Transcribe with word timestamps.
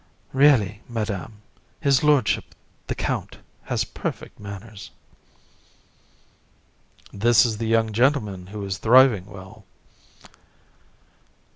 JU. 0.31 0.39
Really, 0.39 0.81
Madam, 0.89 1.43
his 1.79 2.03
lordship 2.03 2.55
the 2.87 2.95
count 2.95 3.37
has 3.65 3.83
perfect 3.83 4.39
manners. 4.39 4.89
VISC. 7.11 7.19
This 7.21 7.45
is 7.45 7.61
a 7.61 7.67
young 7.67 7.91
gentleman 7.93 8.47
who 8.47 8.65
is 8.65 8.79
thriving 8.79 9.27
well. 9.27 9.63